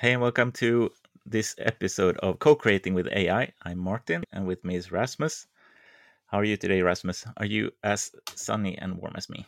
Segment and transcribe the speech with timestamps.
[0.00, 0.90] Hey, and welcome to
[1.26, 3.52] this episode of Co-Creating with AI.
[3.62, 5.46] I'm Martin, and with me is Rasmus.
[6.24, 7.26] How are you today, Rasmus?
[7.36, 9.44] Are you as sunny and warm as me?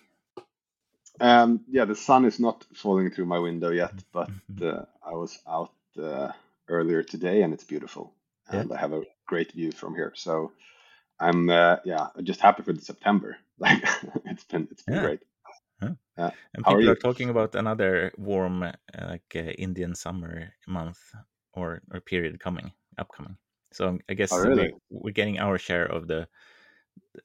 [1.19, 4.29] Um, yeah, the sun is not falling through my window yet, but
[4.61, 6.33] uh, I was out uh,
[6.69, 8.13] earlier today and it's beautiful,
[8.53, 10.13] Yeah, and I have a great view from here.
[10.15, 10.53] So
[11.19, 13.39] I'm uh, yeah, just happy for the September.
[13.59, 13.85] Like
[14.27, 15.01] it's been it's been yeah.
[15.01, 15.21] great.
[15.83, 15.95] Huh.
[16.17, 16.97] Uh, And are people are you?
[16.97, 21.01] talking about another warm, uh, like uh, Indian summer month
[21.55, 23.39] or or period coming, upcoming.
[23.73, 26.29] So I Oh, guess we're we're getting our share of the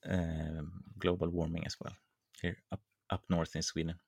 [0.05, 1.93] um, global warming as well
[2.41, 3.99] here up up north in Sweden.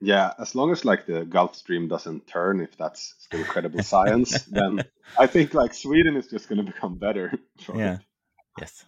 [0.00, 4.42] Yeah, as long as like the Gulf Stream doesn't turn, if that's still credible science,
[4.44, 4.84] then
[5.16, 7.94] I think like Sweden is just going to become better from it.
[7.94, 7.98] Yeah.
[8.56, 8.84] Yes.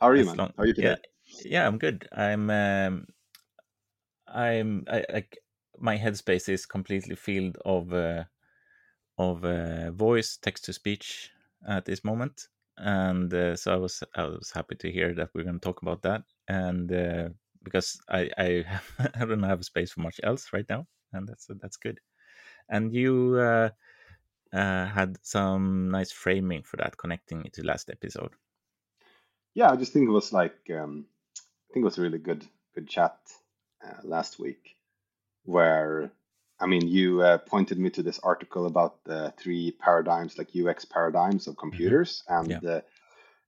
[0.00, 0.38] How are you, As man?
[0.38, 0.52] long.
[0.56, 0.96] How are you Yeah.
[0.96, 0.98] today?
[1.44, 1.66] Yeah.
[1.66, 2.08] I'm good.
[2.12, 2.50] I'm.
[2.50, 3.06] Um,
[4.34, 4.84] I'm.
[4.88, 5.38] Like
[5.78, 8.24] my headspace is completely filled of uh,
[9.18, 11.30] of uh, voice text to speech
[11.66, 15.44] at this moment, and uh, so I was I was happy to hear that we're
[15.44, 17.28] going to talk about that, and uh,
[17.62, 18.64] because I I,
[19.14, 22.00] I don't have space for much else right now, and that's that's good.
[22.68, 23.70] And you uh,
[24.52, 28.32] uh, had some nice framing for that, connecting it to last episode.
[29.54, 32.44] Yeah, I just think it was like um, I think it was a really good
[32.74, 33.16] good chat
[33.84, 34.76] uh, last week
[35.44, 36.10] where
[36.60, 40.84] I mean you uh, pointed me to this article about the three paradigms like UX
[40.84, 42.38] paradigms of hmm computers Yeah.
[42.38, 42.84] and the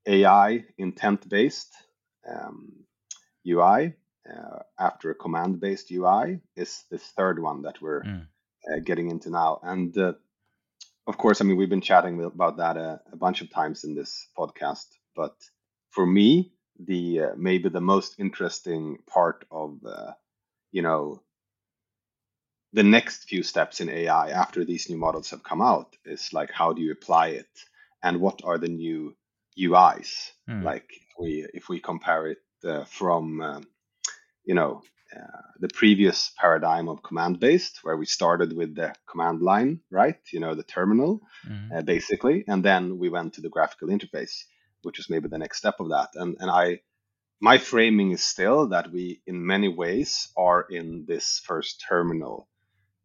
[0.06, 1.72] AI intent based
[2.28, 2.72] um,
[3.46, 3.94] UI
[4.28, 8.26] uh, after a command based UI is this third one that we're Mm.
[8.70, 10.12] uh, getting into now and uh,
[11.06, 13.94] of course I mean we've been chatting about that a, a bunch of times in
[13.94, 15.34] this podcast but
[15.90, 20.12] for me the uh, maybe the most interesting part of uh,
[20.76, 21.22] you know
[22.72, 26.50] the next few steps in AI after these new models have come out is like
[26.52, 27.48] how do you apply it?
[28.02, 29.16] And what are the new
[29.58, 30.62] UIs Mm.
[30.64, 33.64] like if we if we compare it uh, from um,
[34.44, 34.82] you know
[35.16, 40.20] uh, the previous paradigm of command based where we started with the command line right?
[40.32, 44.44] You know the terminal hmm uh, basically and then we went to the graphical interface
[44.82, 46.10] which is maybe the next step of that.
[46.14, 46.80] And and I
[47.40, 52.48] my framing is still that we in many ways are in this first terminal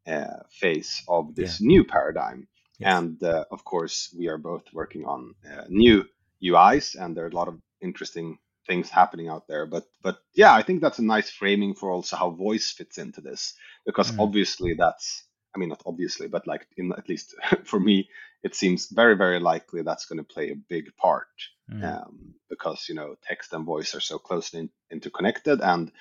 [0.08, 1.46] uh, phase of Yeah.
[1.46, 2.47] this new paradigm.
[2.80, 2.94] Yes.
[2.97, 6.06] And uh, of course, we are both working on uh, new
[6.44, 9.66] UIs, and there are a lot of interesting things happening out there.
[9.68, 13.22] But but yeah, I think that's a nice framing for also how voice fits into
[13.22, 13.53] this,
[13.86, 14.20] because Mm.
[14.20, 15.24] obviously that's
[15.56, 18.09] I mean not obviously, but like in at least for me,
[18.44, 21.28] it seems very very likely that's going to play a big part.
[21.72, 21.84] Mm.
[21.84, 25.92] Um, because you know text and voice are so closely in, interconnected, and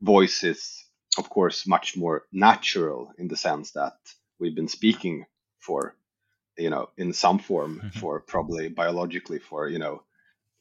[0.00, 0.84] voice is
[1.18, 3.94] of course much more natural in the sense that
[4.38, 5.26] we've been speaking
[5.58, 5.96] for
[6.56, 10.02] you know in some form for probably biologically for you know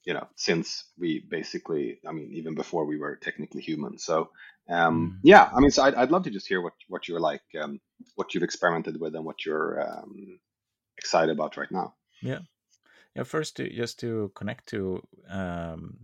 [0.06, 4.30] you know since we basically i mean even before we were technically human so
[4.70, 5.20] um Mm.
[5.24, 7.80] yeah i mean so i'd, I'd love to just hear what what you're like um
[8.16, 10.40] what you've experimented with and what you're um
[10.98, 12.40] excited about right now Yeah.
[13.18, 13.24] Yeah.
[13.24, 15.98] First, to, just to connect to um,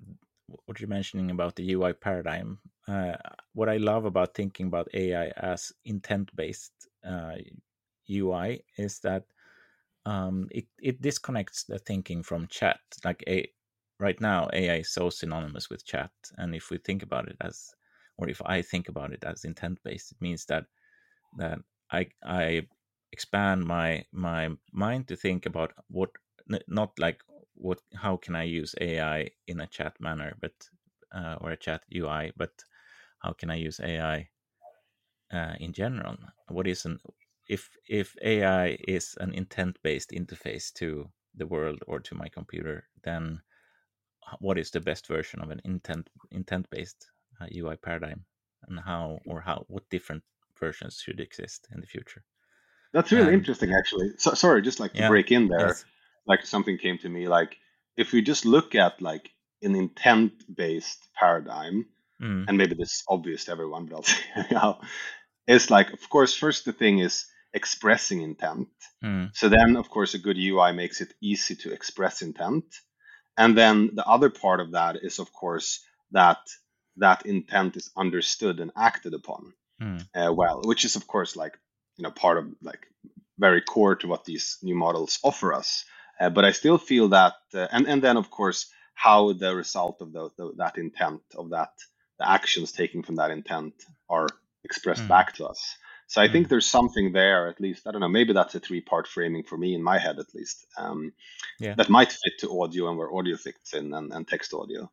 [0.66, 3.16] what you're mentioning about the UI paradigm, uh,
[3.53, 7.35] what I love about thinking about AI as intent-based uh,
[8.09, 9.25] UI is that
[10.06, 12.79] um, it it disconnects the thinking from chat.
[13.06, 13.47] Like a
[14.00, 17.73] right now, AI is so synonymous with chat, and if we think about it as,
[18.18, 20.66] or if I think about it as intent-based, it means that
[21.38, 21.59] that
[21.91, 22.68] I I
[23.12, 26.09] expand my my mind to think about what
[26.68, 27.22] not like
[27.56, 30.54] what how can I use AI in a chat manner, but
[31.12, 32.64] uh, or a chat UI, but
[33.20, 34.30] how can I use AI
[35.32, 36.18] uh, in general?
[36.50, 37.00] What is an
[37.48, 42.88] if if AI is an intent based interface to the world or to my computer,
[43.03, 43.42] then
[44.40, 48.26] what is the best version of an intent intent based uh, UI paradigm,
[48.68, 50.24] and how or how what different
[50.59, 52.24] versions should exist in the future?
[52.94, 54.14] That's really And interesting, actually.
[54.17, 55.85] So, sorry, just like to yeah, break in there, yes,
[56.25, 57.28] like something came to me.
[57.28, 57.58] Like,
[57.97, 59.29] if we just look at like
[59.61, 61.87] an intent-based paradigm,
[62.22, 64.81] mm, and maybe this is obvious to everyone, but I'll say anyhow,
[65.47, 68.70] it's like, of course, first the thing is expressing intent.
[69.03, 72.66] mm, So then, of course, a good UI makes it easy to express intent.
[73.37, 76.40] And then the other part of that is, of course, that
[76.97, 81.58] that intent is understood and acted upon mm, uh, well, which is of course like
[81.97, 82.87] you know part of like
[83.40, 85.85] very core to what these new models offer us.
[86.20, 90.02] Uh, but I still feel that, uh, and and then of course how the result
[90.02, 91.72] of the, the, that intent of that
[92.20, 93.74] the actions taken from that intent
[94.10, 94.28] are
[94.64, 95.78] expressed mm, back to us.
[96.08, 96.32] So I mm.
[96.32, 97.88] think there's something there, at least.
[97.88, 98.08] I don't know.
[98.08, 100.68] Maybe that's a three-part framing for me in my head, at least.
[100.78, 101.14] Um,
[101.60, 101.76] yeah.
[101.76, 104.92] That might fit to audio and where audio fits in, and, and text audio.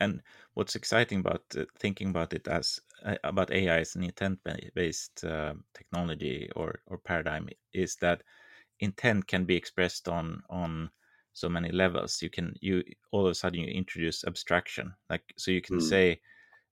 [0.00, 0.22] And
[0.54, 5.54] what's exciting about uh, thinking about it as uh, about AI as an intent-based uh,
[5.74, 8.22] technology or or paradigm is that
[8.80, 10.90] intent can be expressed on on
[11.32, 12.22] so many levels.
[12.22, 15.82] You can you all of a sudden you introduce abstraction, like so you can mm.
[15.82, 16.20] say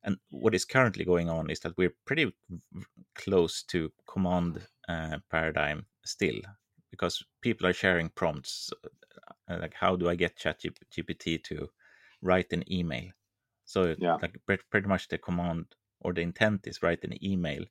[0.05, 2.33] and what is currently going on is that we're pretty
[3.15, 6.37] close to command uh, paradigm still
[6.91, 8.73] because people are sharing prompts
[9.49, 10.61] uh, like how do i get chat
[10.97, 11.69] gpt to
[12.23, 13.11] write an email
[13.65, 14.19] so yeah.
[14.21, 14.39] like
[14.71, 15.65] pretty much the command
[16.01, 17.65] or the intent is write an email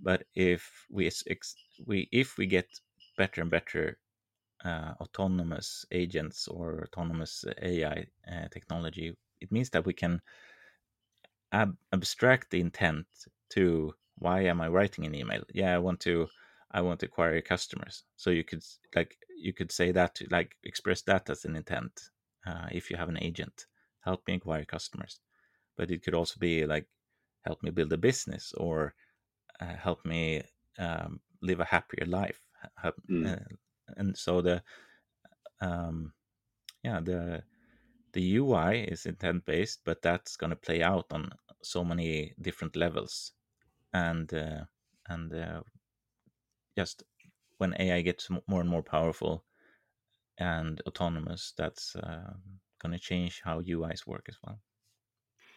[0.00, 1.10] but if we
[1.86, 2.68] we if we get
[3.18, 3.98] better and better
[4.64, 10.22] uh, autonomous agents or autonomous ai uh, technology it means that we can
[11.52, 13.06] ab- abstract the intent
[13.50, 15.44] to why am I writing an email?
[15.54, 16.28] Yeah, I want to
[16.72, 18.04] I want to acquire customers.
[18.16, 22.10] So you could like you could say that like express that as an intent.
[22.46, 23.66] Uh, if you have an agent,
[24.04, 25.20] help me acquire customers.
[25.76, 26.88] But it could also be like
[27.44, 28.94] help me build a business or
[29.60, 30.42] uh, help me
[30.78, 32.47] um, live a happier life.
[33.10, 33.44] Mm.
[33.96, 34.62] and so the
[35.60, 36.12] um,
[36.82, 37.42] yeah the
[38.12, 41.30] the UI is intent based, but that's going to play out on
[41.62, 43.32] so many different levels,
[43.92, 44.64] and uh,
[45.08, 45.60] and uh,
[46.76, 47.02] just
[47.58, 49.44] when AI gets more and more powerful
[50.38, 52.32] and autonomous, that's uh,
[52.80, 54.60] going to change how UIs work as well.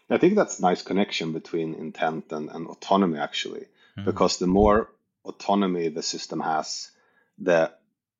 [0.09, 4.05] I think that's a nice connection between intent and, and autonomy, actually, mm-hmm.
[4.05, 4.89] because the more
[5.25, 6.91] autonomy the system has,
[7.37, 7.71] the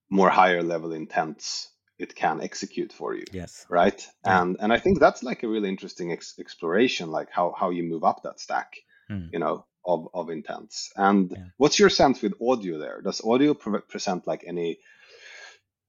[0.10, 4.42] more higher level intents it can execute for you yes right yeah.
[4.42, 7.84] and and i think that's like a really interesting ex- exploration like how how you
[7.84, 8.76] move up that stack
[9.10, 9.30] mm.
[9.32, 11.44] you know of of intents and yeah.
[11.58, 14.80] what's your sense with audio there does audio pre- present like any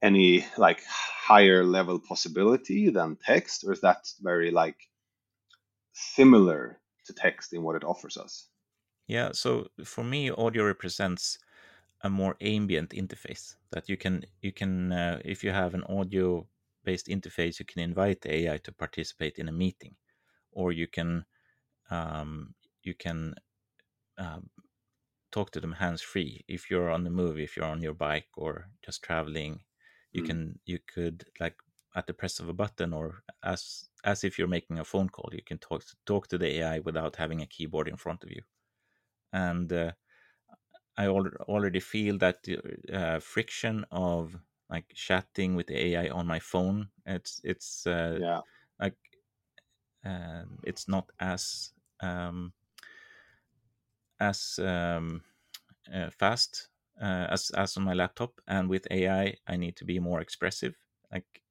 [0.03, 4.77] any like higher level possibility than text or is that very like
[5.95, 8.49] similar to text in what it offers us
[9.07, 11.39] yeah so for me audio represents
[12.03, 16.47] a more ambient interface that you can you can uh, if you have an audio
[16.85, 19.95] based interface you can invite the ai to participate in a meeting
[20.53, 21.25] or you can
[21.91, 23.35] um, you can
[24.19, 24.41] uh,
[25.31, 28.29] talk to them hands free if you're on the move if you're on your bike
[28.37, 29.61] or just traveling
[30.13, 30.27] you mm.
[30.27, 31.57] can you could like
[31.95, 35.29] at the press of a button or as as if you're making a phone call
[35.33, 38.43] you can talk talk to the ai without having a keyboard in front of you
[39.33, 39.93] and uh,
[40.97, 42.59] I already feel that the
[42.93, 44.37] uh, friction of
[44.71, 48.41] like chatting with the AI on my phone, it's it's uh, yeah.
[48.81, 48.97] like
[50.05, 52.53] uh, it's not as um,
[54.21, 55.23] as um,
[55.93, 56.69] uh, fast
[57.01, 60.77] uh, as as on my laptop, and with AI, I need to be more expressive.
[61.11, 61.43] Like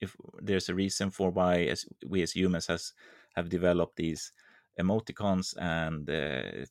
[0.00, 2.92] if there's a reason for why as we as humans has
[3.36, 4.32] have developed these
[4.80, 6.64] emoticons and uh,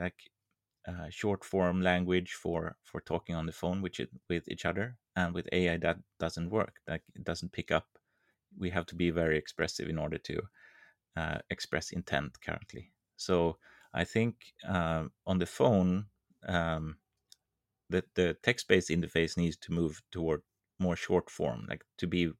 [0.00, 0.30] like
[0.88, 4.96] uh, short form language for for talking on the phone with with each other.
[5.16, 6.76] And with ai that doesn't work.
[6.86, 7.86] That it doesn't pick up.
[8.58, 10.42] We have to be very expressive in order to
[11.16, 12.92] uh, express intent currently.
[13.16, 13.58] So
[13.92, 14.36] i think
[14.68, 16.06] uh, on the phone
[16.46, 16.96] um,
[17.88, 20.42] that the text-based interface needs to move toward
[20.78, 22.30] more short form like to be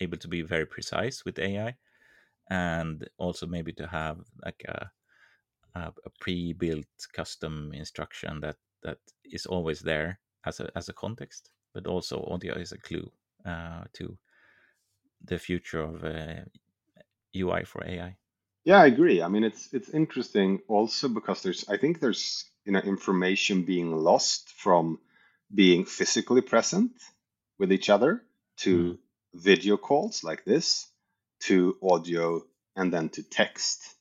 [0.00, 1.74] able to be very precise with ai
[2.50, 4.90] and also maybe to have like a
[5.76, 11.50] a, a pre-built custom instruction that that is always there as a as a context,
[11.74, 13.10] but also audio is a clue
[13.44, 14.16] uh, to
[15.24, 16.44] the future of uh,
[17.36, 18.16] UI for AI.
[18.64, 19.22] Yeah, I agree.
[19.22, 23.92] I mean, it's it's interesting also because there's I think there's you know information being
[23.92, 24.98] lost from
[25.54, 26.92] being physically present
[27.58, 28.22] with each other
[28.58, 28.98] to mm.
[29.34, 30.88] video calls like this
[31.40, 32.42] to audio
[32.74, 33.95] and then to text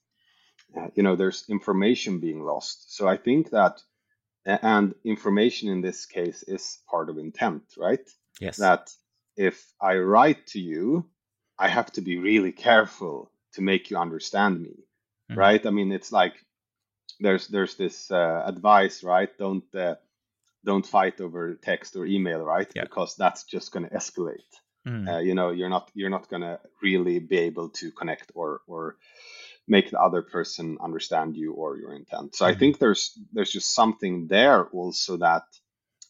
[0.95, 2.95] you know there's information being lost.
[2.95, 3.81] So i think that
[4.45, 8.07] and information in this case is part of intent right?
[8.39, 8.57] Yes.
[8.57, 8.91] That
[9.37, 11.05] if i write to you
[11.59, 14.75] i have to be really careful to make you understand me
[15.29, 15.39] mm-hmm.
[15.39, 15.65] right?
[15.65, 16.33] I mean it's like
[17.19, 19.29] there's there's this uh, advice right?
[19.37, 19.95] Don't uh,
[20.63, 22.71] don't fight over text or email right?
[22.75, 22.83] Yeah.
[22.83, 24.51] because that's just going to escalate.
[24.87, 25.11] Mm.
[25.11, 28.61] uh, you know you're not you're not going to really be able to connect or
[28.67, 28.97] or
[29.67, 32.35] make the other person understand you or your intent.
[32.35, 32.55] So mm-hmm.
[32.55, 35.43] I think there's there's just something there also that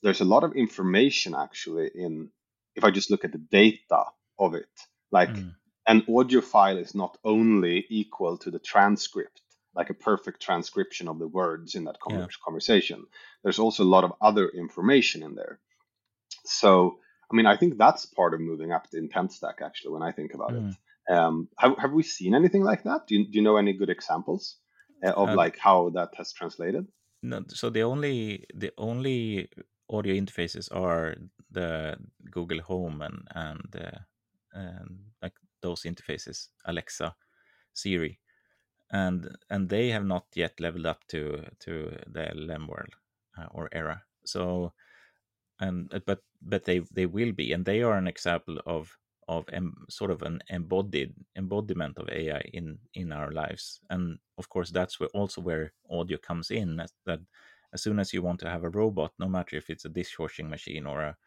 [0.04, 2.30] there's a lot of information actually in
[2.76, 4.04] if I just look at the data
[4.38, 4.68] of it.
[5.12, 5.54] Like mm.
[5.88, 9.42] an audio file is not only equal to the transcript
[9.76, 12.28] like a perfect transcription of the words in that Yeah.
[12.44, 13.06] conversation.
[13.44, 15.60] There's also a lot of other information in there.
[16.46, 20.04] So, I mean, I think that's part of moving up the intent stack, actually, when
[20.04, 20.70] I think about Mm.
[20.70, 20.76] it.
[21.10, 23.08] Um, have, have we seen anything like that?
[23.08, 24.58] Do you, do you know any good examples
[25.06, 26.88] uh, of Uh, like how that has translated?
[27.22, 29.50] no, so the only the only
[29.90, 31.16] audio interfaces are
[31.50, 31.98] the
[32.32, 34.00] Google Home and and uh,
[34.54, 37.16] and like those interfaces, Alexa,
[37.74, 38.20] Siri,
[38.92, 42.96] and and they have not yet leveled up to to the LM world
[43.38, 44.04] uh, or era.
[44.26, 44.74] So
[45.60, 49.50] and uh, but but they they will be, and they are an example of of
[49.51, 54.72] em, sort of an embodied embodiment of AI in in our lives, and of course
[54.72, 56.79] that's where also where audio comes in.
[56.79, 57.22] As, that
[57.74, 60.50] as soon as you want to have a robot, no matter if it's a dishwashing
[60.50, 61.17] machine or a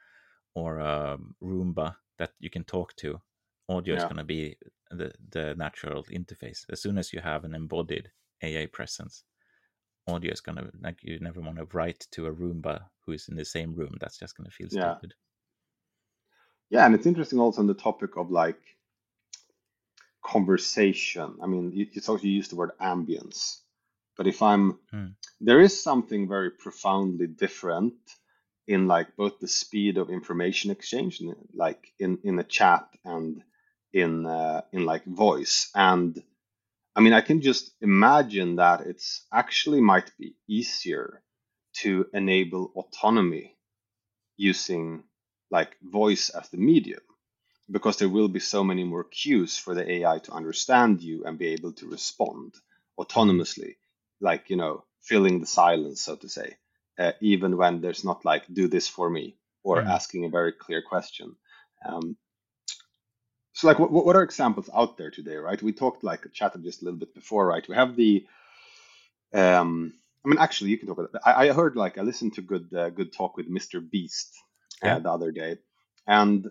[0.55, 3.21] or a Roomba that you can talk to,
[3.69, 4.57] audio is going to be
[4.91, 6.65] the the natural interface.
[6.71, 8.13] As soon as you have an embodied
[8.43, 9.25] AI presence,
[10.09, 13.29] audio is going to like you never want to write to a Roomba who is
[13.29, 13.97] in the same room.
[14.01, 14.99] That's just going to feel Yeah.
[14.99, 15.15] stupid.
[16.71, 18.61] Yeah, and it's interesting also on the topic of like
[20.25, 21.37] conversation.
[21.43, 23.59] I mean, you, you also use the word ambience,
[24.17, 25.15] but if I'm Mm.
[25.41, 27.95] there is something very profoundly different
[28.69, 31.23] in like both the speed of information exchange,
[31.55, 33.43] like in in a chat and
[33.93, 35.71] in uh, in like voice.
[35.75, 36.23] And
[36.97, 41.23] I mean, I can just imagine that it's actually might be easier
[41.83, 43.57] to enable autonomy
[44.39, 45.05] using
[45.51, 47.01] like voice as the medium
[47.71, 51.39] because there will be so many more cues for the AI to understand you and
[51.39, 52.55] be able to respond
[53.01, 53.77] autonomously,
[54.21, 56.57] like, you know, filling the silence, so to say,
[56.99, 59.89] uh, even when there's not like, do this for me or Mm.
[59.89, 61.37] asking a very clear question.
[61.85, 62.17] Um,
[63.55, 65.63] so, like, what, what are examples out there today, right?
[65.63, 67.67] We talked like chatted just a little bit before, right?
[67.69, 68.27] We have the,
[69.35, 71.27] um, I mean, actually, you can talk about that.
[71.27, 73.81] I, I heard like I listened to good, uh, good talk with Mr.
[73.81, 74.35] Beast
[74.83, 75.01] uh, Yeah.
[75.01, 75.59] the other day,
[76.07, 76.47] and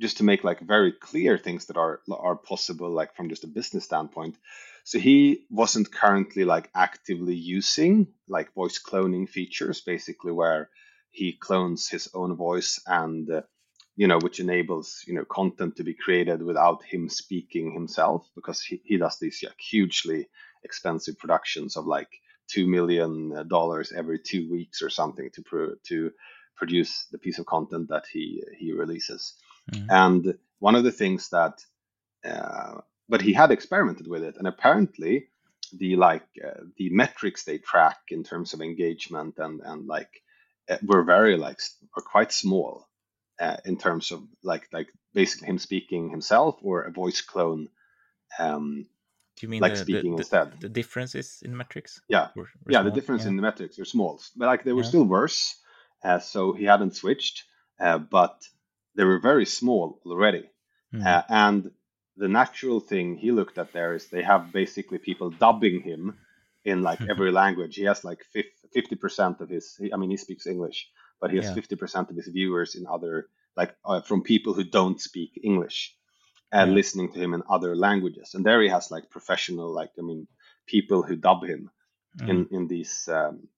[0.00, 3.48] just to make like very clear things that are are possible like from just a
[3.48, 4.36] business standpoint
[4.84, 10.70] so he wasn't currently like actively using like voice cloning features basically where
[11.12, 13.42] he clones his own voice and uh,
[13.96, 18.60] you know which enables you know content to be created without him speaking himself because
[18.62, 20.28] he, he does these yeah, hugely
[20.64, 22.10] expensive productions of like
[22.48, 26.12] two million dollars every two weeks or something to pro- to
[26.56, 29.34] produce the piece of content that he he releases
[29.72, 29.86] Mm.
[29.88, 31.64] and one of the things that,
[32.24, 35.28] uh, but he had experimented with it, and apparently,
[35.72, 40.22] the like uh, the metrics they track in terms of engagement and and like
[40.68, 41.60] uh, were very like
[41.96, 42.86] are quite small
[43.40, 47.68] uh, in terms of like like basically him speaking himself or a voice clone,
[48.38, 48.86] um,
[49.36, 50.52] Do you mean like the, speaking the, instead.
[50.60, 52.00] the differences in metrics?
[52.08, 53.30] Yeah, Were, were yeah, the difference Yeah.
[53.30, 54.88] in the metrics are small, but like they were Yeah.
[54.88, 55.56] still worse.
[56.04, 57.44] Uh, so he hadn't switched,
[57.80, 58.44] uh, but
[58.96, 60.50] they were very small already.
[60.94, 61.04] Mm.
[61.06, 61.72] Uh, and
[62.16, 66.18] the natural thing he looked at there is they have basically people dubbing him
[66.64, 67.76] in like every language.
[67.76, 68.24] He has like
[68.74, 69.80] fifty percent of his.
[69.92, 70.88] I mean, he speaks English,
[71.20, 71.54] but he has Yeah.
[71.54, 75.94] fifty percent of his viewers in other like uh, from people who don't speak English
[76.52, 76.74] and Yeah.
[76.74, 78.34] listening to him in other languages.
[78.34, 80.28] And there he has like professional, like I mean,
[80.66, 81.70] people who dub him
[82.20, 82.28] Mm.
[82.30, 83.48] in in these um,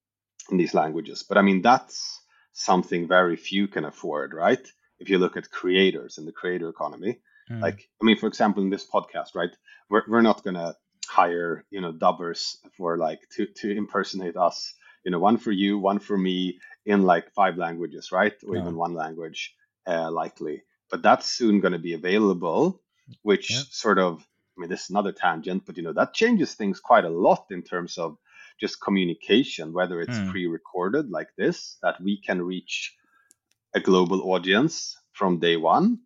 [0.50, 1.24] in these languages.
[1.28, 2.20] But I mean, that's
[2.56, 4.66] something very few can afford, right?
[4.98, 7.20] If you look at creators in the creator economy,
[7.50, 7.60] Mm.
[7.62, 9.54] like I mean, for example, in this podcast, right?
[9.90, 14.74] We're we're not gonna hire you know dubbers for like to to impersonate us.
[15.04, 18.34] You know, one for you, one for me in like five languages, right?
[18.46, 18.60] Or No.
[18.62, 19.54] even one language,
[19.86, 20.64] uh, likely.
[20.90, 22.82] But that's soon going to be available,
[23.22, 23.62] which Yeah.
[23.70, 27.04] sort of I mean, this is another tangent, but you know that changes things quite
[27.04, 28.16] a lot in terms of
[28.60, 30.30] just communication, whether it's Mm.
[30.30, 32.94] pre-recorded like this, that we can reach
[33.74, 35.98] a global audience from day one,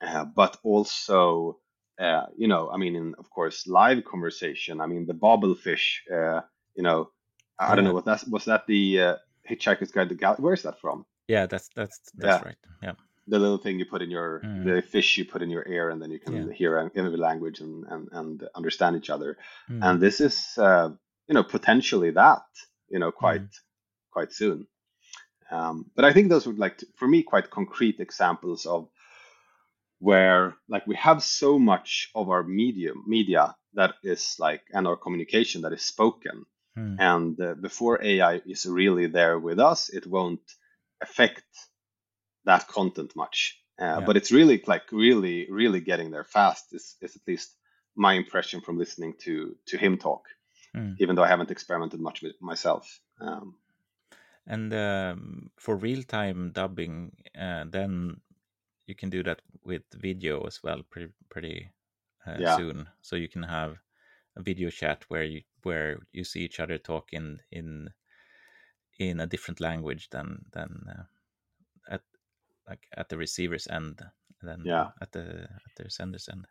[0.00, 1.58] uh, but also,
[1.98, 4.80] uh, you know, I mean, in, of course, live conversation.
[4.80, 6.40] I mean, the Babel fish, uh,
[6.76, 7.10] you know,
[7.58, 9.16] I don't know what that's was that the uh,
[9.50, 10.36] Hitchhiker's Guide to Gal.
[10.38, 11.06] Where's that from?
[11.26, 12.46] Yeah, that's that's that's Yeah.
[12.46, 12.56] right.
[12.82, 12.92] Yeah.
[13.26, 14.64] The little thing you put in your Mm.
[14.64, 16.54] the fish you put in your ear, and then you can Yeah.
[16.54, 19.38] hear in every language and, and and understand each other.
[19.68, 19.80] Mm.
[19.84, 20.90] And this is, uh,
[21.28, 22.42] you know, potentially that,
[22.88, 23.42] you know, quite
[24.10, 24.66] quite soon.
[25.50, 28.88] Um, but I think those would like, to, for me, quite concrete examples of
[30.00, 34.96] where like we have so much of our medium media that is like and our
[34.96, 36.44] communication that is spoken
[36.76, 36.96] Mm.
[37.00, 40.46] and uh, before ai is really there with us it won't
[41.00, 41.42] affect
[42.44, 44.00] that content much uh, Yeah.
[44.06, 47.56] but it's really like really really getting there fast is, is at least
[47.96, 50.22] my impression from listening to to him talk
[50.78, 50.96] mm.
[50.98, 53.00] even though I haven't experimented much with myself.
[53.20, 53.56] Um,
[54.46, 58.20] and um, for real time dubbing, uh, then
[58.86, 61.70] you can do that with video as well, pretty pretty
[62.26, 62.56] uh, yeah.
[62.56, 62.88] soon.
[63.02, 63.76] So you can have
[64.36, 67.90] a video chat where you where you see each other talk in in
[68.98, 72.02] in a different language than than uh, at
[72.68, 74.00] like at the receiver's end
[74.42, 74.88] than yeah.
[75.00, 76.46] at the at the sender's end.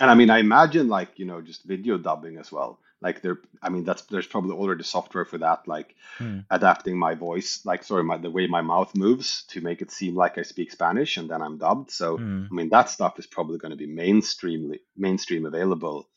[0.00, 2.80] And I mean, I imagine like you know just video dubbing as well.
[3.00, 6.44] Like there, I mean, that's there's probably already software for that, like mm.
[6.50, 10.14] adapting my voice, like sorry, my the way my mouth moves to make it seem
[10.14, 11.90] like I speak Spanish, and then I'm dubbed.
[11.90, 12.48] So mm.
[12.50, 16.08] I mean, that stuff is probably going to be mainstreamly mainstream available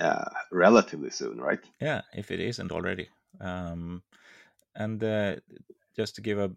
[0.00, 1.60] uh, relatively soon, right?
[1.80, 3.08] Yeah, if it isn't already.
[3.40, 4.02] Um,
[4.74, 5.36] and uh,
[5.96, 6.50] just to give a,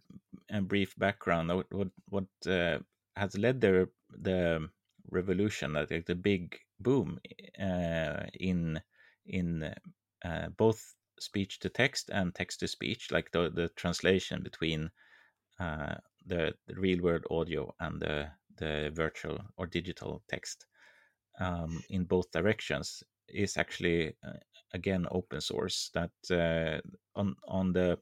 [0.50, 2.80] a brief background, what what, what uh,
[3.16, 4.70] has led the the
[5.10, 7.20] revolution, like the big boom
[7.60, 8.82] uh, in
[9.26, 9.74] in
[10.26, 14.90] uh, both speech to text and text to speech, like the the translation between
[15.60, 18.28] uh, the, the real world audio and the
[18.58, 20.66] the virtual or digital text
[21.40, 24.14] um, in both directions is actually
[24.74, 25.90] again open source.
[25.94, 26.12] That
[27.16, 27.98] on on the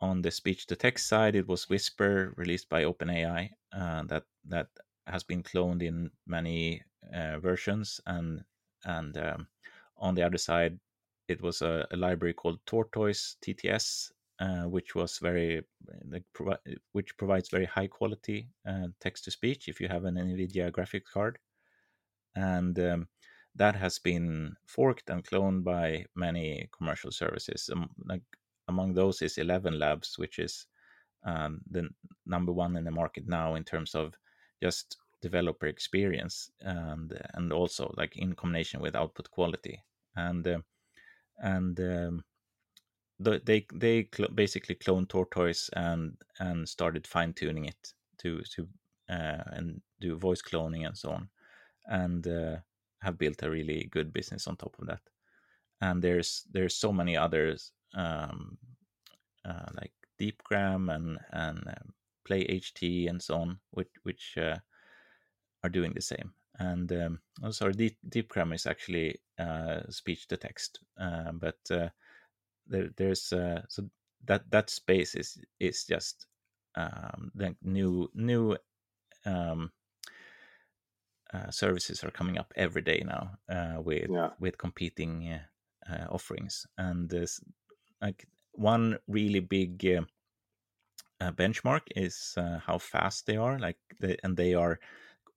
[0.00, 4.68] on the speech to text side, it was Whisper released by OpenAI uh, that that
[5.10, 6.82] has been cloned in many
[7.14, 8.44] uh, versions, and
[8.84, 9.46] and um,
[9.98, 10.78] on the other side,
[11.28, 15.62] it was a, a library called Tortoise TTS, uh, which was very
[16.08, 20.16] like, provi- which provides very high quality uh, text to speech if you have an
[20.16, 21.38] NVIDIA graphics card,
[22.34, 23.08] and um,
[23.54, 27.68] that has been forked and cloned by many commercial services.
[27.72, 28.22] Um, like
[28.68, 30.66] among those is Eleven Labs, which is
[31.24, 31.88] um, the
[32.26, 34.14] number one in the market now in terms of
[34.62, 39.82] just developer experience and and also like in combination with output quality.
[40.16, 40.58] And uh,
[41.38, 42.24] and um,
[43.18, 48.68] the, they they cl- basically cloned tortoise and and started fine tuning it to to
[49.08, 51.28] uh, and do voice cloning and so on
[51.86, 52.56] and uh,
[53.02, 55.00] have built a really good business on top of that.
[55.80, 58.58] And there's there's so many others um,
[59.44, 64.56] uh, like deepgram and and um, play ht and so on which which uh,
[65.62, 66.32] are doing the same.
[66.58, 71.88] And um, oh, sorry, Deep, Deepgram is actually uh, speech to text, uh, but uh,
[72.66, 73.88] there, there's uh, so
[74.26, 76.26] that that space is is just
[76.74, 78.56] um, the new new
[79.24, 79.70] um,
[81.32, 84.30] uh, services are coming up every day now uh, with yeah.
[84.38, 85.40] with competing
[86.10, 87.40] offerings, and there's
[88.02, 90.06] like one really big.
[91.20, 92.34] Benchmark is
[92.66, 94.78] how fast they are like they, and they are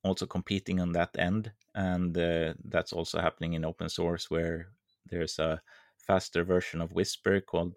[0.04, 4.68] also competing on that end and uh, that's also happening in open source where
[5.10, 5.62] there's a
[5.98, 7.74] faster version of whisper called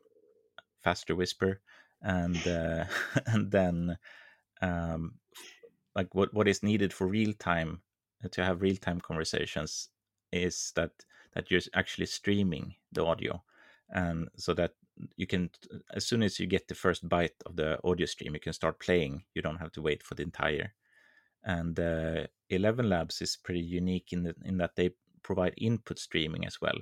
[0.83, 1.61] faster whisper
[2.03, 2.85] and uh,
[3.27, 3.97] and then
[4.62, 5.14] um,
[5.95, 7.81] like what what is needed for real time
[8.25, 9.88] uh, to have real time conversations
[10.33, 10.92] is that
[11.35, 13.42] that you're actually streaming the audio
[13.90, 14.72] and so that
[15.16, 15.51] you can
[15.94, 18.81] as soon as you get the first byte of the audio stream you can start
[18.81, 19.25] playing.
[19.35, 20.72] You don't have to wait for the entire.
[21.44, 24.90] And uh, Eleven Labs is pretty unique in the, in that they
[25.22, 26.79] provide input streaming as well.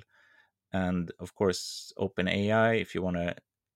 [0.73, 3.35] And of course, OpenAI, if you want to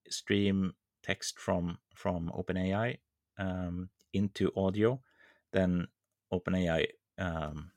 [0.10, 2.98] stream text from from OpenAI
[3.38, 5.00] um, into audio,
[5.54, 5.88] then
[6.34, 6.88] OpenAI
[7.18, 7.72] um,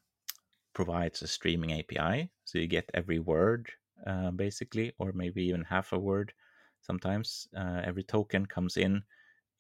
[0.75, 3.71] provides a streaming API, so you get every word
[4.07, 6.33] uh, basically, or maybe even half a word.
[6.81, 9.03] Sometimes uh, every token comes in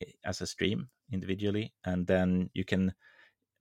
[0.02, 2.92] eh, as a stream individually, and then you can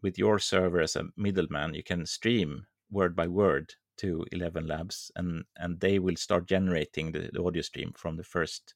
[0.01, 5.11] with your server as a middleman, you can stream word by word to Eleven Labs,
[5.15, 8.73] and and they will start generating the, the audio stream from the first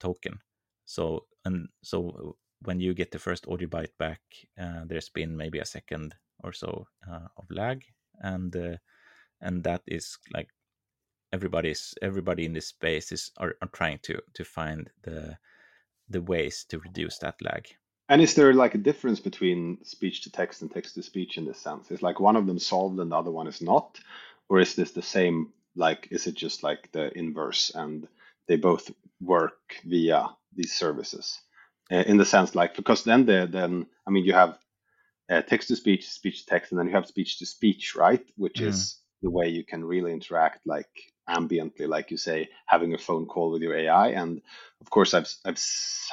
[0.00, 0.38] token.
[0.84, 4.20] So and so when you get the first audio byte back,
[4.60, 7.84] uh, there's been maybe a second or so uh, of lag,
[8.20, 8.76] and uh,
[9.40, 10.48] and that is like
[11.32, 15.36] everybody's everybody in this space is are, are trying to to find the
[16.08, 17.68] the ways to reduce that lag.
[18.08, 21.44] And is there like a difference between speech to text and text to speech in
[21.44, 21.90] this sense?
[21.90, 23.98] Is like one of them solved and the other one is not?
[24.48, 25.52] Or is this the same?
[25.76, 28.08] Like, is it just like the inverse and
[28.46, 31.38] they both work via these services?
[31.92, 34.58] Uh, in the sense, like, because then the then I mean, you have
[35.30, 38.24] uh, text to speech, speech to text, and then you have speech to speech, right?
[38.36, 38.66] Which mm.
[38.68, 40.88] is the way you can really interact, like
[41.28, 44.08] ambiently, like you say, having a phone call with your AI.
[44.08, 44.40] And
[44.80, 45.62] of course, I've I've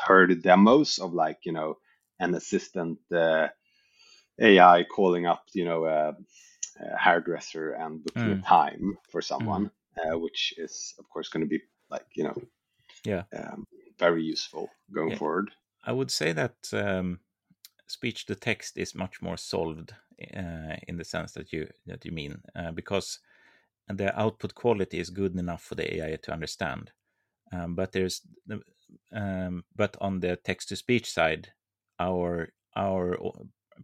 [0.05, 1.77] heard demos of like you know
[2.19, 3.47] an assistant uh,
[4.39, 6.15] AI calling up, you know, a,
[6.79, 8.39] a hairdresser and booking mm.
[8.39, 9.65] a time for someone.
[9.65, 9.71] Mm.
[9.97, 12.35] uh, which is of course going to be like you know
[13.05, 13.65] yeah um,
[13.97, 15.17] very useful going yeah.
[15.17, 15.51] forward.
[15.83, 17.19] I would say that um,
[17.87, 19.93] speech to text is much more solved
[20.35, 23.19] uh, in the sense that you that you mean uh, because
[23.87, 26.91] the output quality is good enough for the AI to understand.
[27.53, 28.21] Um, but there's
[29.13, 31.49] um, but on the text to speech side,
[31.99, 33.17] our our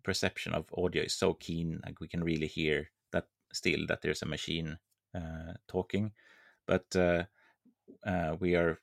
[0.03, 4.21] perception of audio is so keen, like we can really hear that still that there's
[4.21, 4.77] a machine
[5.15, 6.11] uh, talking,
[6.67, 7.23] but uh,
[8.05, 8.79] uh, we are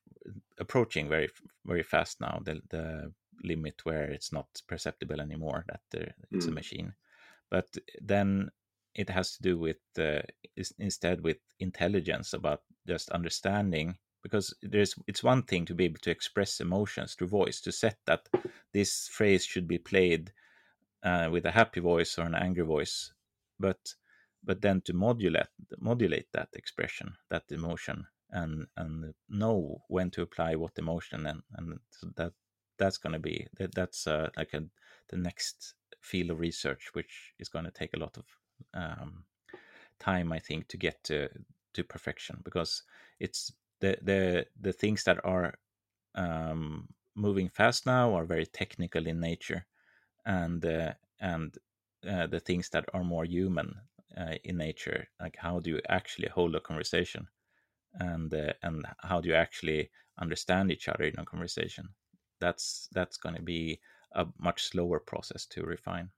[0.59, 1.29] approaching very
[1.65, 3.13] very fast now the the
[3.45, 6.51] limit where it's not perceptible anymore that there, it's mm.
[6.51, 6.93] a machine.
[7.51, 7.67] But
[8.01, 8.51] then
[8.99, 10.21] it has to do with uh,
[10.79, 16.11] instead with intelligence about just understanding because there's it's one thing to be able to
[16.11, 18.29] express emotions through voice to set that
[18.73, 20.33] this phrase should be played
[21.05, 23.13] uh, with a happy voice or an angry voice
[23.61, 23.95] but
[24.45, 25.47] but then to modulate
[25.79, 31.79] modulate that expression that emotion and and know when to apply what emotion and and
[32.17, 32.33] that
[32.79, 34.63] that's going to be that, that's uh, like a
[35.11, 38.25] the next field of research which is going to take a lot of
[38.75, 39.25] um,
[39.99, 41.29] time i think to get to
[41.75, 42.83] to perfection because
[43.21, 45.55] it's the the the things that are
[46.15, 49.67] um, moving fast now are very technical in nature
[50.27, 51.59] and uh, and
[52.09, 53.75] uh, the things that are more human
[54.17, 57.29] uh, in nature like how do you actually hold a conversation
[57.95, 59.91] and uh, and how do you actually
[60.21, 61.89] understand each other in a conversation?
[62.41, 63.81] That's that's going to be
[64.13, 66.11] a much slower process to refine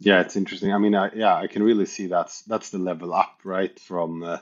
[0.00, 3.14] yeah it's interesting i mean I, yeah i can really see that's that's the level
[3.14, 4.38] up right from uh,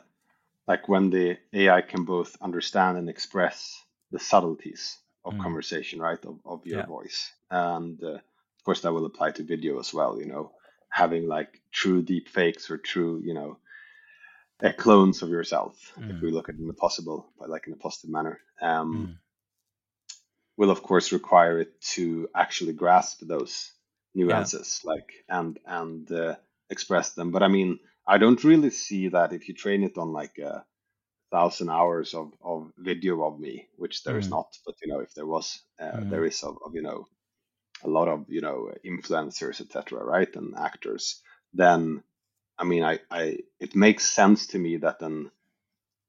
[0.66, 5.42] like when the ai can both understand and express the subtleties of mm.
[5.42, 6.86] conversation right of, of your yeah.
[6.86, 10.52] voice and uh, of course that will apply to video as well you know
[10.88, 13.58] having like true deep fakes or true you know
[14.62, 16.14] uh, clones of yourself mm.
[16.14, 18.96] if we look at it in a possible but like in a positive manner um,
[18.96, 20.16] mm.
[20.56, 23.72] will of course require it to actually grasp those
[24.14, 24.90] nuances yeah.
[24.92, 26.34] like and and uh,
[26.70, 30.12] express them but i mean i don't really see that if you train it on
[30.12, 30.64] like a
[31.30, 34.18] thousand hours of, of video of me which there mm.
[34.18, 36.10] is not but you know if there was uh, mm.
[36.10, 37.06] there is of, of, you know
[37.84, 41.22] a lot of you know influencers etc right and actors
[41.54, 42.02] then
[42.58, 45.30] i mean i i it makes sense to me that an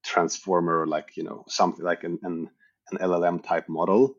[0.03, 2.49] transformer like you know something like an, an
[2.91, 4.13] an llm type model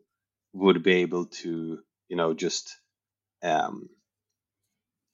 [0.55, 2.77] would be able to you know just
[3.45, 3.89] um,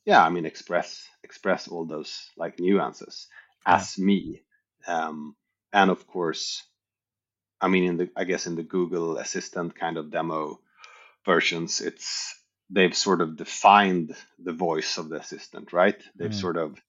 [0.05, 3.27] yeah, I mean, express express all those like nuances
[3.67, 4.05] as yeah.
[4.05, 4.43] me,
[4.87, 5.37] um,
[5.73, 6.63] and of course,
[7.61, 10.61] I mean, in the I guess in the Google Assistant kind of demo
[11.27, 12.35] versions, it's
[12.71, 16.01] they've sort of defined the voice of the assistant, right?
[16.17, 16.41] They've mm.
[16.41, 16.81] sort of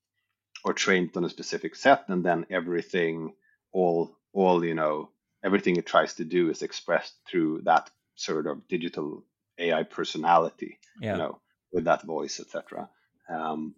[0.64, 3.34] or trained on a specific set, and then everything,
[3.72, 5.10] all all you know,
[5.44, 9.24] everything it tries to do is expressed through that sort of digital
[9.58, 11.14] AI personality, yeah.
[11.14, 11.40] you know,
[11.72, 12.90] with that voice, etc.
[13.30, 13.76] Um,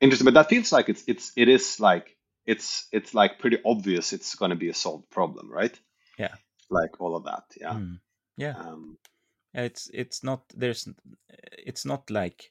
[0.00, 4.12] interesting, but that feels like it's it's it is like it's it's like pretty obvious
[4.12, 5.78] it's going to be a solved problem, right?
[6.18, 6.34] Yeah,
[6.70, 7.44] like all of that.
[7.56, 7.98] Yeah, mm.
[8.36, 8.56] yeah.
[8.56, 8.98] Um,
[9.54, 10.88] it's it's not there's
[11.58, 12.50] it's not like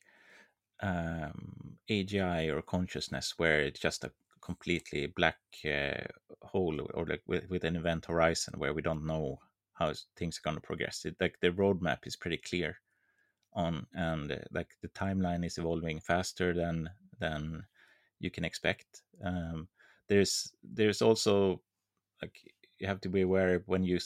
[0.82, 4.12] um, AGI or consciousness where it's just a
[4.42, 6.04] completely black uh,
[6.42, 9.40] hole or like with, with an event horizon where we don't know
[9.74, 11.06] how things are going to progress.
[11.06, 12.78] It, like the roadmap is pretty clear
[13.54, 17.66] on, and uh, like the timeline is evolving faster than than
[18.20, 19.02] you can expect.
[19.24, 19.68] Um,
[20.08, 21.62] there's there's also
[22.22, 22.40] like
[22.80, 24.00] you have to be aware when you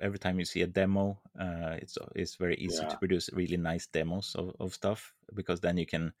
[0.00, 2.88] every time you see a demo, uh, it's it's very easy yeah.
[2.88, 6.12] to produce really nice demos of, of stuff because then you can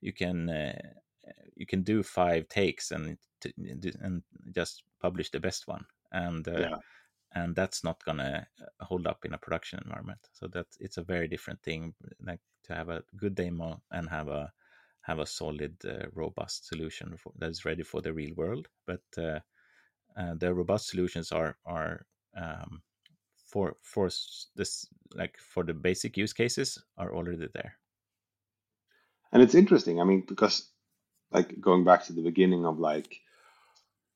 [0.00, 0.78] you can uh,
[1.56, 3.16] you can do five takes and
[4.00, 4.22] and
[4.54, 6.76] just publish the best one and uh, yeah
[7.34, 10.20] and that's not gonna uh, hold up in a production environment.
[10.32, 11.94] So that it's a very different thing,
[12.24, 14.52] like to have a good demo and have a
[15.02, 18.68] have a solid, uh, robust solution for, that is ready for the real world.
[18.86, 19.40] But uh,
[20.16, 22.82] uh, the robust solutions are are um,
[23.46, 24.08] for for
[24.56, 27.74] this like for the basic use cases are already there.
[29.32, 30.00] And it's interesting.
[30.00, 30.70] I mean, because
[31.32, 33.20] like going back to the beginning of like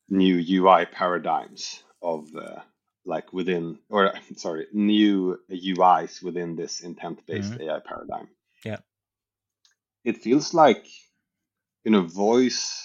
[0.08, 2.60] new UI paradigms of uh,
[3.08, 7.62] like within or sorry new uis within this intent-based mm-hmm.
[7.70, 8.28] ai paradigm
[8.64, 8.78] yeah
[10.04, 10.86] it feels like
[11.84, 12.84] you know voice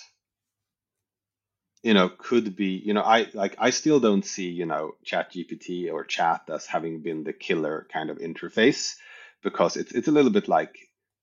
[1.84, 5.32] you know could be you know i like i still don't see you know chat
[5.34, 8.96] gpt or chat as having been the killer kind of interface
[9.44, 10.76] because it's it's a little bit like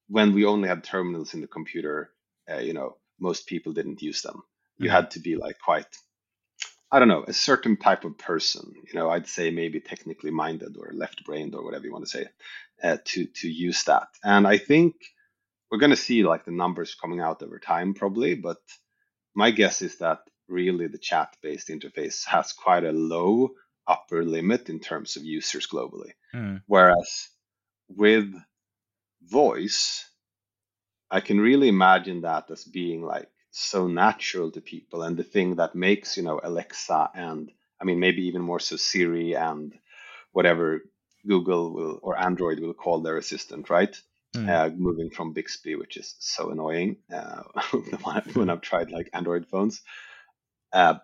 [0.07, 2.11] when we only had terminals in the computer
[2.51, 4.43] uh, you know most people didn't use them
[4.77, 4.93] you Mm.
[4.93, 5.87] had to be like quite
[6.91, 8.73] I don't know, a certain type of person.
[8.85, 12.25] You know, I'd say maybe technically minded or left-brained or whatever you want to say,
[12.83, 14.09] uh, to to use that.
[14.23, 14.95] And I think
[15.69, 18.35] we're going to see like the numbers coming out over time, probably.
[18.35, 18.57] But
[19.33, 23.51] my guess is that really the chat-based interface has quite a low
[23.87, 26.11] upper limit in terms of users globally.
[26.35, 26.61] Mm.
[26.67, 27.29] Whereas
[27.87, 28.33] with
[29.23, 30.05] voice,
[31.09, 35.55] I can really imagine that as being like so natural to people and the thing
[35.55, 39.73] that makes, you know, Alexa and I mean maybe even more so Siri and
[40.31, 40.81] whatever
[41.27, 43.95] Google will or Android will call their assistant, right?
[44.35, 44.49] Mm.
[44.49, 47.43] Uh, moving from Bixby, which is so annoying uh,
[48.33, 49.81] when I've tried like Android phones.
[50.71, 50.95] Uh,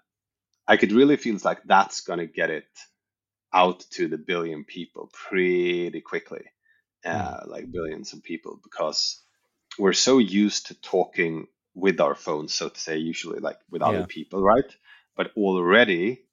[0.65, 2.67] I could really feel like that's going to get it
[3.53, 6.43] out to the billion people pretty quickly,
[7.05, 9.19] uh, like billions of people, because
[9.77, 13.99] we're so used to talking with our phones, so to say, usually like with other
[13.99, 14.05] Yeah.
[14.17, 14.71] people, right?
[15.15, 16.25] But already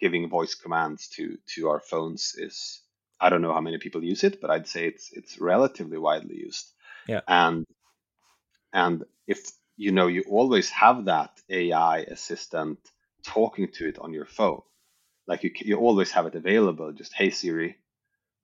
[0.00, 2.80] giving voice commands to to our phones is
[3.20, 6.36] I don't know how many people use it, but I'd say it's it's relatively widely
[6.36, 6.66] used.
[7.08, 7.20] Yeah.
[7.28, 7.66] And
[8.72, 9.40] and if
[9.76, 12.78] you know you always have that AI assistant
[13.24, 14.62] talking to it on your phone,
[15.26, 17.76] like you you always have it available, just hey Siri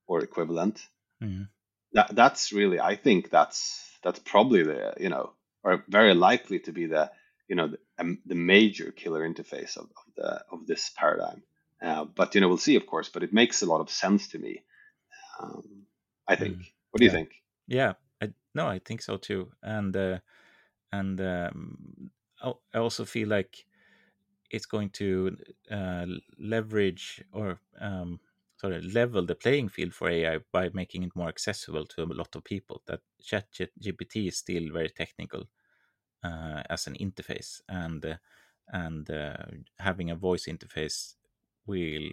[0.06, 0.86] or equivalent.
[1.22, 1.48] Mm.
[1.92, 5.32] That that's really I think that's that's probably the you know
[5.64, 7.10] or very likely to be the
[7.48, 11.42] you know the, um, the major killer interface of, of the of this paradigm.
[11.80, 13.08] Uh, but you know we'll see of course.
[13.08, 14.62] But it makes a lot of sense to me.
[15.40, 15.86] Um,
[16.28, 16.56] I think.
[16.56, 16.64] Mm.
[16.90, 17.30] What do you think?
[17.66, 19.50] Yeah, I, no, I think so too.
[19.62, 20.18] And uh,
[20.92, 22.10] and um,
[22.42, 23.64] I I also feel like
[24.50, 25.36] it's going to
[25.70, 26.04] uh,
[26.38, 28.20] leverage or um,
[28.62, 32.36] sorry level the playing field for AI by making it more accessible to a lot
[32.36, 32.82] of people.
[32.86, 35.44] That ChatGPT is still very technical
[36.24, 38.16] uh, as an interface, and uh,
[38.68, 39.36] and uh,
[39.78, 41.16] having a voice interface
[41.66, 42.10] will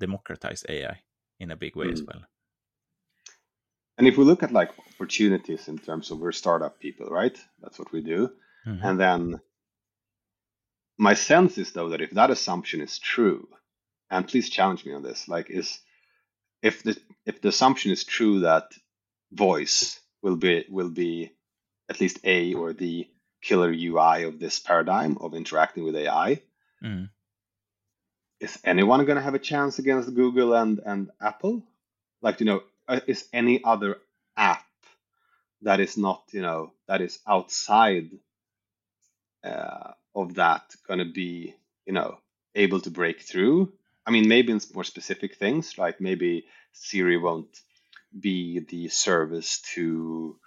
[0.00, 1.02] democratize AI
[1.40, 2.06] in a big way as Mm.
[2.06, 2.22] well.
[3.98, 7.38] And if we look at like opportunities in terms of we're startup people, right?
[7.60, 8.30] That's what we do.
[8.66, 8.82] Mhm.
[8.82, 9.40] And then
[10.98, 13.48] my sense is though that if that assumption is true,
[14.14, 15.80] and please challenge me on this, like is
[16.62, 16.96] if the
[17.26, 18.72] if the assumption is true that
[19.32, 21.32] voice will be will be
[21.90, 23.08] at least a or the
[23.42, 26.40] killer UI of this paradigm of interacting with AI,
[26.82, 27.08] Mm.
[28.40, 31.62] is anyone going to have a chance against Google and and Apple?
[32.22, 33.98] Like you know, uh, is any other
[34.36, 34.66] app
[35.62, 38.10] that is not you know that is outside
[39.44, 41.54] uh, of that going to be
[41.86, 42.18] you know
[42.54, 43.72] able to break through?
[44.06, 47.60] I mean, maybe in more specific things, like maybe Siri won't
[48.18, 50.40] be the service to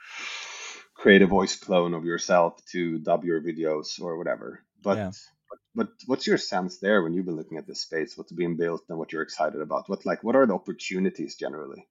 [0.95, 4.63] create a voice clone of yourself to dub your videos or whatever.
[4.81, 5.11] But Yeah.
[5.49, 8.17] but, but what's your sense there when you've been looking at this space?
[8.17, 9.89] What's being built and what you're excited about?
[9.89, 11.87] What like what are the opportunities generally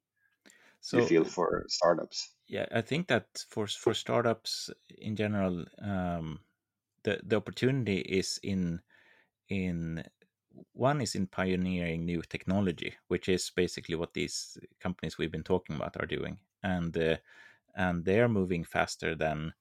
[0.80, 2.34] So you feel for startups?
[2.48, 6.40] yeah, I think that for for startups in general, um,
[7.04, 8.82] the the opportunity is in
[9.48, 10.04] in
[10.72, 15.76] one is in pioneering new technology, which is basically what these companies we've been talking
[15.76, 17.16] about are doing, and uh,
[17.74, 19.54] and they are moving faster than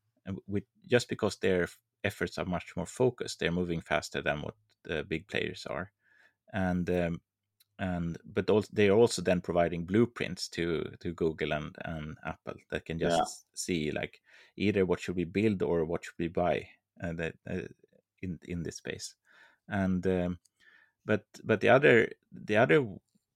[0.47, 1.67] with just because their
[2.03, 3.39] efforts are much more focused.
[3.39, 5.91] They're moving faster than what the big players are,
[6.53, 7.21] and um,
[7.79, 12.55] and but also they are also then providing blueprints to to Google and and Apple
[12.71, 13.45] that can just Yeah.
[13.53, 14.21] see like
[14.57, 16.69] either what should we build or what should we buy
[17.01, 17.67] uh, that uh,
[18.21, 19.15] in in this space,
[19.67, 20.39] and um,
[21.05, 22.87] but but the other the other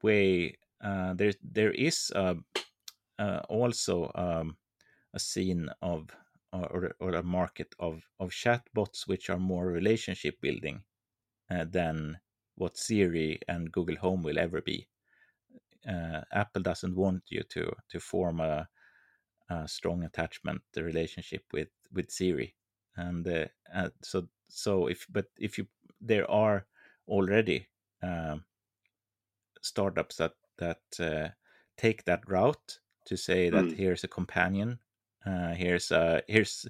[0.01, 2.35] way uh, there there is uh,
[3.19, 4.57] uh, also um,
[5.13, 6.09] a scene of
[6.51, 10.83] or, or a market of of chatbots which are more relationship building
[11.51, 12.19] uh, than
[12.55, 14.87] what Siri and Google Home will ever be.
[15.87, 18.67] Uh, Apple doesn't want you to to form a,
[19.49, 22.55] a strong attachment, the relationship with with Siri,
[22.95, 23.27] and
[23.73, 25.67] uh, so so if but if you
[26.01, 26.65] there are
[27.09, 27.67] already
[28.03, 28.45] um,
[29.61, 31.29] startups that that uh,
[31.77, 34.79] take that route to say that Mm, here's a companion,
[35.25, 36.67] uh, here's uh here's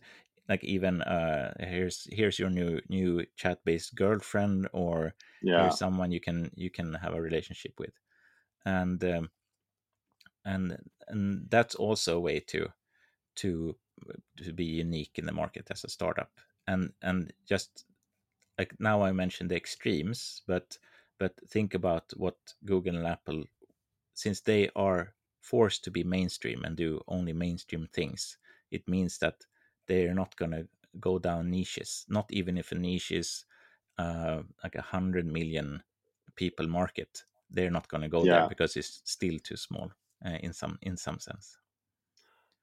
[0.48, 5.70] like even uh here's here's your new new chat based girlfriend or yeah.
[5.70, 7.94] here's someone you can you can have a relationship with.
[8.66, 9.32] And um,
[10.46, 12.70] and and that's also a way to
[13.38, 13.78] to
[14.38, 16.32] to be unique in the market as a startup.
[16.68, 17.86] And and just
[18.60, 20.78] like now i mentioned the extremes but
[21.20, 23.46] but think about what google and apple
[24.14, 28.38] since they are forced to be mainstream and do only mainstream things
[28.72, 29.46] it means that
[29.88, 30.68] they're not going to
[31.00, 33.46] go down niches not even if a niche is
[34.00, 35.84] uh, like a hundred million
[36.36, 38.26] people market, they're not going to go Yeah.
[38.26, 39.92] there because it's still too small
[40.26, 41.60] uh, in some in some sense.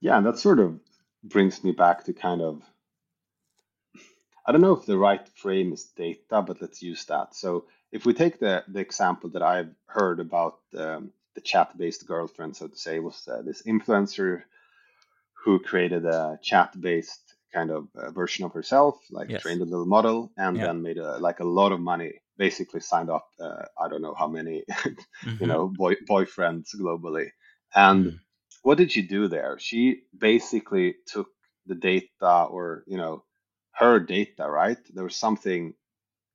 [0.00, 0.80] Yeah, and that sort of
[1.22, 2.62] brings me back to kind of
[4.46, 7.35] I don't know if the right frame is data, but let's use that.
[7.35, 12.56] So if we take the the example that I've heard about um, the chat-based girlfriend,
[12.56, 14.42] so to say, was uh, this influencer
[15.44, 19.42] who created a chat-based kind of uh, version of herself, like Yes.
[19.42, 20.64] trained a little model, and Yeah.
[20.64, 22.14] then made a, like a lot of money.
[22.38, 24.64] Basically, signed up uh, I don't know how many
[25.40, 25.46] you Mhm.
[25.46, 27.28] know boy, boyfriends globally.
[27.74, 28.18] And Mm.
[28.62, 29.59] what did she do there?
[29.61, 31.28] She basically took
[31.66, 33.24] the data, or you know,
[33.79, 34.79] her data, right?
[34.95, 35.75] There was something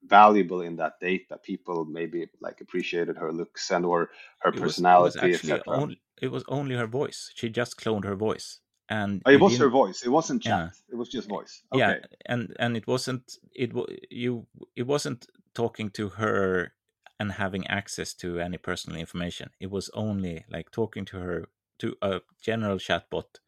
[0.04, 1.40] valuable in that data.
[1.44, 4.10] People maybe like appreciated her looks and or
[4.42, 5.34] her It was it was personality,
[5.68, 7.32] only it was only her voice.
[7.36, 10.04] She just cloned her voice, and Oh, it was her voice.
[10.04, 10.72] It wasn't Yeah, chat.
[10.92, 11.64] It was just voice.
[11.72, 13.72] yeah, and and it wasn't it
[14.10, 16.74] you it wasn't talking to her
[17.20, 19.52] and having access to any personal information.
[19.60, 21.50] It was only like talking to her
[21.80, 23.40] to a general chatbot,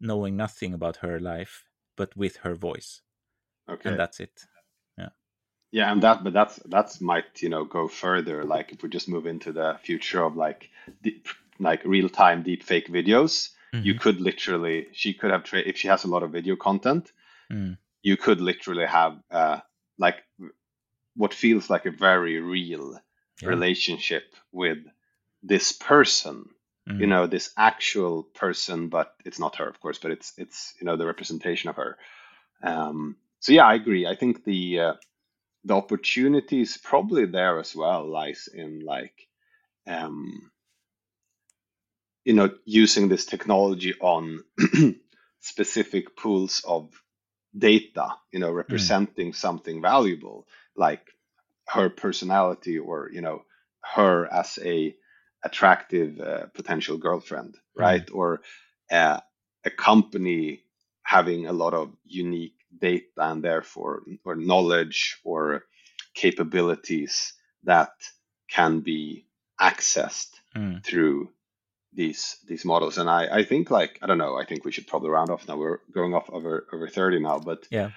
[0.00, 1.64] knowing nothing about her life,
[1.96, 3.02] but with her voice,
[3.84, 3.98] and Okay.
[3.98, 4.32] that's it.
[4.98, 5.10] Yeah.
[5.70, 8.44] Yeah, and that, but that's that's might, you know, go further.
[8.44, 10.70] Like if we just move into the future of like
[11.02, 15.60] deep, like real time deep fake videos, you hmm could literally, she could have tra-
[15.66, 17.10] if she has a lot of video content,
[17.50, 17.76] Mm.
[18.02, 19.60] you could literally have uh
[19.98, 20.24] like
[21.14, 22.98] what feels like a very real
[23.40, 23.48] Yeah.
[23.48, 24.78] relationship with
[25.42, 26.48] this person.
[26.98, 27.08] You Mm.
[27.08, 30.96] know, this actual person, but it's not her, of course, but it's it's you know
[30.96, 31.98] the representation of her.
[32.62, 34.06] Um, so yeah, I agree.
[34.08, 34.94] I think the uh,
[35.64, 39.14] the opportunities probably there as well lies in like
[39.88, 40.50] um,
[42.24, 44.44] you know using this technology on
[45.40, 46.90] specific pools of
[47.56, 48.96] data you know Mm.
[49.02, 51.02] representing something valuable like
[51.68, 53.42] her personality or you know
[53.96, 54.94] her as a
[55.44, 57.78] attractive uh, potential girlfriend Mm.
[57.78, 58.42] right or
[58.92, 59.20] uh,
[59.64, 60.62] a company
[61.04, 65.64] having a lot of unique data and therefore or knowledge or
[66.14, 67.92] capabilities that
[68.48, 69.26] can be
[69.60, 70.84] accessed Mm.
[70.84, 71.30] through
[71.94, 74.86] these these models and i i think like i don't know i think we should
[74.86, 77.90] probably round off now we're going off over over 30 now but Yeah.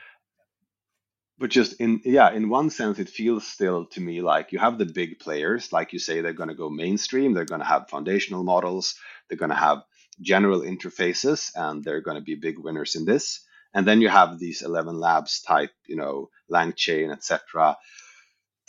[1.38, 4.78] but just in yeah in one sense it feels still to me like you have
[4.78, 7.90] the big players like you say they're going to go mainstream they're going to have
[7.90, 8.96] foundational models
[9.28, 9.84] they're going to have
[10.22, 13.42] general interfaces and they're going to be big winners in this
[13.76, 17.78] and then you have these 11 labs type you know langchain etc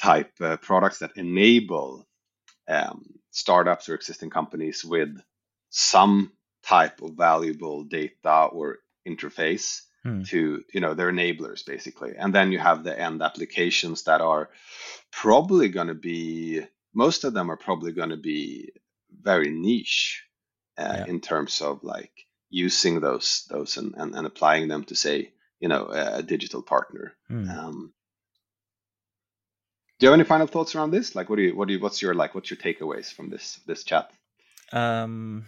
[0.01, 2.07] type uh, products that enable
[2.69, 5.09] um, startups or existing companies with
[5.71, 10.25] some type of valuable data or interface Mm.
[10.29, 14.51] to you know they're enablers basically and then you have the end applications that are
[15.11, 16.62] probably going to be
[16.95, 18.71] most of them are probably going to be
[19.21, 20.25] very niche
[20.79, 21.07] uh, Yeah.
[21.07, 25.69] in terms of like using those those and, and, and applying them to say you
[25.69, 27.13] know a digital partner.
[27.31, 27.51] Mm.
[27.51, 27.93] um,
[29.99, 31.15] do you have any final thoughts around this?
[31.15, 33.61] Like what do you what do you what's your like what's your takeaways from this
[33.67, 34.11] this chat?
[34.73, 35.47] Um,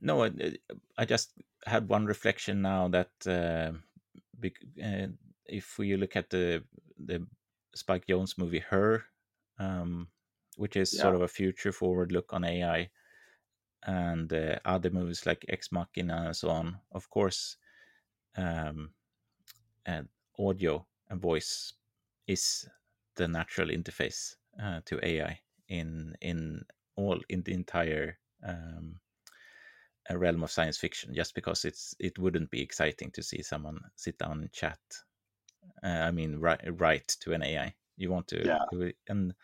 [0.00, 0.30] no, I,
[0.98, 1.30] I just
[1.64, 3.72] had one reflection now that uh,
[4.44, 5.06] uh,
[5.46, 6.62] if we look at the
[6.98, 7.26] the
[7.74, 9.04] Spike Jonze movie Her,
[9.58, 10.08] um,
[10.56, 12.90] which is sort of a future forward look on AI,
[13.86, 17.56] and uh, other movies like Ex Machina and so on, of course,
[18.36, 18.90] um,
[19.86, 21.72] and audio and voice
[22.26, 22.68] is
[23.14, 26.64] the natural interface uh, to AI in in
[26.96, 29.00] all in the entire um,
[30.10, 31.14] a realm of science fiction.
[31.14, 34.78] Just because it's it wouldn't be exciting to see someone sit down and chat.
[35.82, 37.74] Uh, I mean, write write to an AI.
[37.96, 38.64] You want to yeah
[39.08, 39.34] and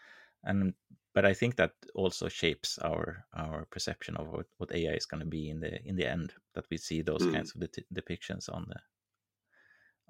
[0.44, 0.74] and
[1.14, 5.20] but I think that also shapes our our perception of what, what AI is going
[5.22, 6.34] to be in the in the end.
[6.54, 7.32] That we see those Mm.
[7.32, 8.80] kinds of det- depictions on the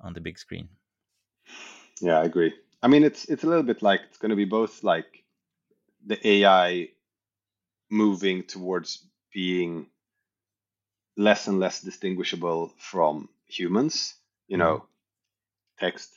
[0.00, 0.68] on the big screen.
[2.00, 4.44] yeah i agree i mean it's it's a little bit like it's going to be
[4.46, 5.24] both like
[6.06, 6.88] the ai
[7.90, 9.86] moving towards being
[11.16, 14.14] less and less distinguishable from humans
[14.48, 14.58] you Mm.
[14.58, 14.84] know
[15.80, 16.10] text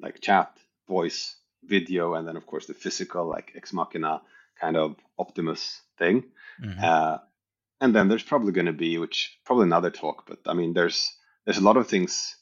[0.00, 0.56] like chat
[0.88, 1.35] voice
[1.68, 4.22] video and then of course the physical like ex machina
[4.60, 6.24] kind of optimus thing
[6.60, 7.18] hmm uh,
[7.80, 11.12] and then there's probably going to be which probably another talk but i mean there's
[11.44, 12.36] there's a lot of things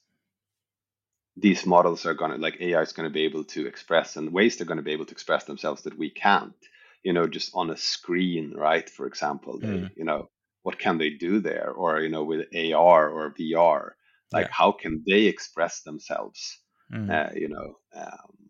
[1.36, 4.32] these models are going to like ai is going to be able to express and
[4.32, 6.54] ways they're going to be able to express themselves that we can't
[7.02, 9.90] you know just on a screen right for example they Mm.
[9.96, 10.30] you know
[10.62, 13.90] what can they do there or you know with ar or vr
[14.32, 14.50] like Yeah.
[14.50, 16.60] how can they express themselves
[16.90, 17.08] Mm.
[17.08, 18.43] uh, you know um,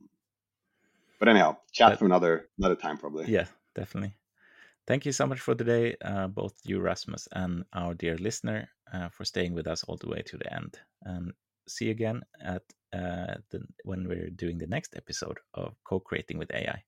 [1.19, 3.27] but anyhow, chat That- for another another time probably.
[3.27, 4.15] Yeah, definitely.
[4.87, 9.09] Thank you so much for today, uh, both you, Rasmus, and our dear listener, uh,
[9.09, 10.79] for staying with us all the way to the end.
[11.03, 11.33] And
[11.67, 12.63] see you again at
[12.93, 16.85] uh, the, when we're doing the next episode of Co-creating with AI.